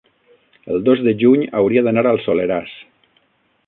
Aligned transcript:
el 0.75 0.79
dos 0.87 1.03
de 1.09 1.13
juny 1.25 1.45
hauria 1.61 1.87
d'anar 1.89 2.07
al 2.13 2.21
Soleràs. 2.25 2.77